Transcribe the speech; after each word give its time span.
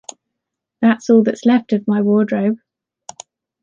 That’s 0.81 1.11
all 1.11 1.21
that’s 1.21 1.45
left 1.45 1.73
of 1.73 1.87
my 1.87 2.01
wardrobe. 2.01 2.57